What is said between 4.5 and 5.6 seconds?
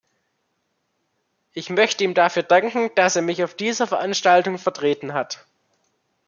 vertreten hat.